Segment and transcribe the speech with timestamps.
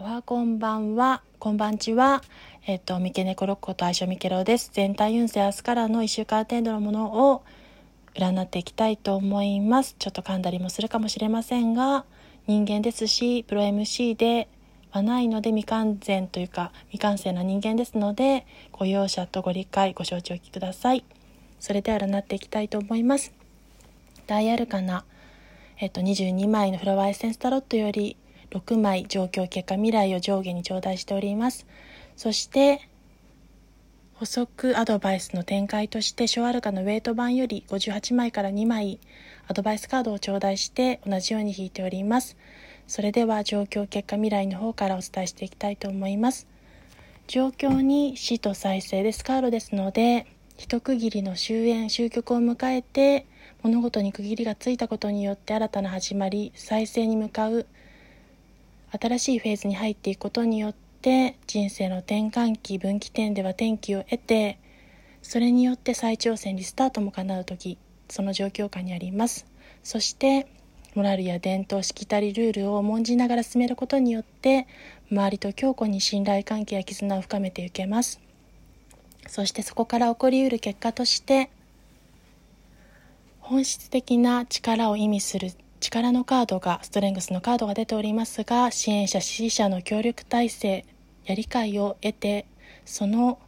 [0.00, 2.22] おはこんばんは、こんばんちは。
[2.68, 4.70] えっ、と、三毛猫ロッコと相性ミケロです。
[4.72, 7.42] 全体運勢明日からの1週間程度のものを
[8.14, 9.96] 占っていきたいと思います。
[9.98, 12.04] ちょっと噛んだりもするかもしれませんが、
[12.46, 14.46] 人間ですし、プロ MC で
[14.92, 21.04] はないので未完全というか未完成な人間ですので、ご容赦とご理解、ご承知おきください。
[21.58, 23.32] それでは占っていきたいと思います。
[24.28, 25.04] ダイアルカナ、
[25.78, 28.16] えっ、と、22枚のフラワーエッセンスタロットより
[28.50, 31.66] 6枚状況結果未来を上下に頂戴しております。
[32.16, 32.88] そして
[34.14, 38.98] 補足アドバイスの展開として小アルカのウェイト版より58枚から2枚
[39.46, 42.36] アドバイスカードを頂戴して同じように引いております。
[42.88, 46.48] それでは状況結果未来の方からお伝えしていきたいと思います。
[47.28, 49.22] 状況に死と再生です。
[49.22, 50.26] カードですので
[50.56, 53.26] 一区切りの終焉終局を迎えて
[53.62, 57.66] 物事に区切りがついたことによって新たな始まり再生に向かう
[58.90, 64.58] 新しいフェーズに入っていくことによって人生の転換期分岐点では転機を得て
[65.22, 69.46] それによって再挑戦リスタートも叶う時その状況下にあります。
[69.82, 70.46] そして
[70.94, 74.66] モラルや伝統しきたりルールを重んじながら進めることによって
[75.12, 78.20] 周りと強固に信頼関係や絆を深めていけます。
[79.26, 81.50] そしてそこから起こりうる結果として
[83.40, 90.84] 本質的な力を意味する力のカードがストレングスのカードが出ておりますが支援者支持者の協力体制
[91.24, 92.46] や理解を得て
[92.84, 93.38] その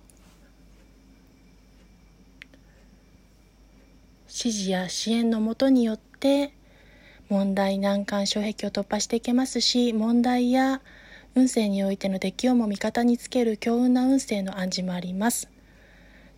[4.28, 6.52] 指示や支援のもとによって
[7.28, 10.80] 問題難関障壁を突破していけますし問題や
[11.34, 15.48] 運勢においての適応も味方につける強運な運勢の暗示もあります。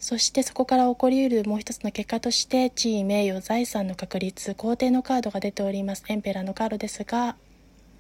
[0.03, 6.03] そしてそこから起こりうるもう一つの結果として地位名誉財産の確立皇帝のカードが出ております。
[6.09, 7.37] エンペラーのカードですが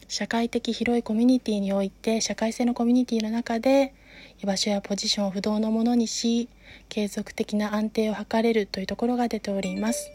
[0.09, 3.95] 社会的広いコミュニティにおいて社会性のコミュニティの中で
[4.43, 6.49] 居場所やポジションを不動のものにし
[6.89, 10.11] 継続的な安定を図れるというところが出ております。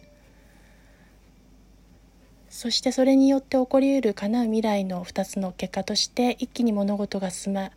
[2.49, 7.71] そしてそれによって起こりうる叶う未来の2つの結果として一気に物事が進,、ま、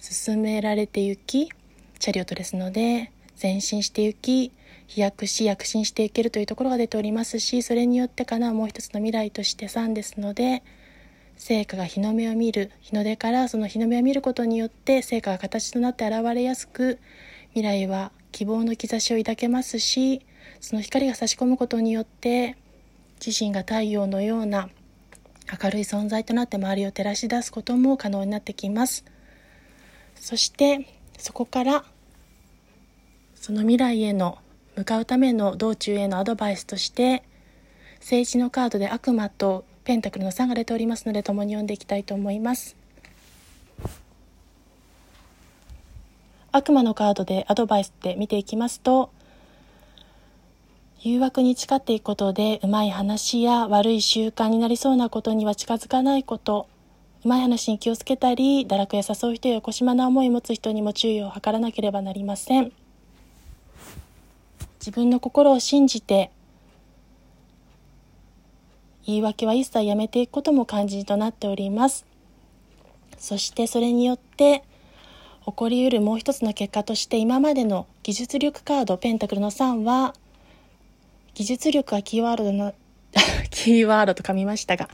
[0.00, 1.50] 進められてゆき
[2.02, 4.50] チャリオットですので前進していき
[4.88, 10.64] 飛躍し躍進していけるというところが出ておりますしそれによってかなもう一つの未来として3ですので
[11.36, 16.98] 成果が日の目を見る日の出からその日の目を見ることによって成果が形となって現れやすく
[17.50, 20.26] 未来は希望の兆しを抱けますし
[20.60, 22.56] その光が差し込むことによって
[23.24, 24.70] 自身が太陽のような
[25.62, 29.04] 明るい存在となって周りを照らし出すことも可能になってきます。
[30.16, 30.88] そして
[31.22, 31.84] そこから
[33.42, 34.38] その未来への
[34.76, 37.24] 向かうための道中へのアドバイスとして
[37.96, 42.76] 政治のカードで悪魔とペンタクルの3が出ておりますので共に読んでいきたいと思います。
[46.52, 49.10] 悪魔のカードでアドバイスで見ていきますと
[51.00, 56.68] 誘惑に誓っていくことでうまい話や悪い習慣になりそうなことには近づかないこと
[57.24, 62.72] うまい話に気をつけたり堕落へ誘う人や腰まな思いを持つ人にも注意を図らなければなりません。
[64.84, 66.32] 自分の心を信じて
[69.06, 72.04] 言い訳は一切やめていくことも肝心となっております。
[73.16, 74.64] そしてそれによって
[75.46, 80.16] 起こりうるもう一つの結果として今までの技術力カードペンタクルの3は
[81.34, 82.74] 技術力がキーワードの
[83.50, 84.88] キーワードと噛みましたが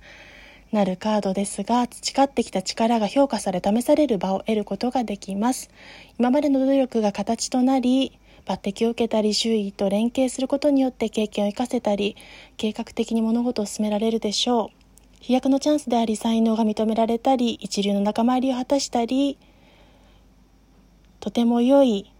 [0.70, 5.70] なるカードですが培ってきた力が評価され試される場を得ることができます。
[6.18, 12.16] 今までの努力が形となり抜擢を受けたり周囲と連携することによって経験を生かせたり
[12.56, 14.78] 計画的に物事を進められるでしょう。
[15.20, 19.36] 飛躍のチャンスであり才能が認められたり一流の仲間入りを果たしたり
[21.20, 22.10] とても良い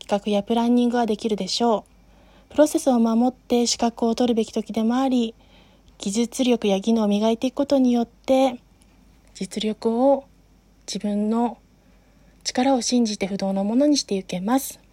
[0.00, 1.86] 企画やプランニングができるでしょ
[2.50, 2.52] う。
[2.52, 5.34] プロセスを守って資格を取るべき時でもあり
[5.96, 8.60] 技術力や技能を磨いていくことによって
[9.32, 10.24] 実力を
[10.86, 11.56] 自分の
[12.42, 14.83] 力を信じて不動のものにしていけます。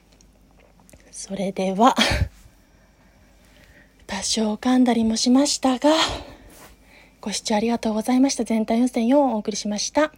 [1.11, 1.95] それでは
[4.07, 5.91] 多少噛んだりもしましたが
[7.21, 8.43] ご視聴ありがとうございました。
[8.43, 10.11] 全体運勢4をお送りしました。